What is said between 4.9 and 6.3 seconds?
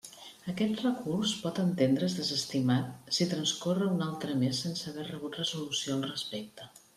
haver rebut resolució al